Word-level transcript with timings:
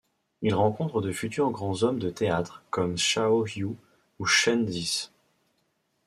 Il 0.41 0.55
rencontre 0.55 0.99
de 1.01 1.11
futurs 1.11 1.51
grands 1.51 1.83
hommes 1.83 1.99
de 1.99 2.09
théâtre, 2.09 2.63
comme 2.71 2.95
Cao 2.95 3.45
Yu 3.45 3.77
ou 4.17 4.25
Chen 4.25 4.67
Zhice. 4.67 5.13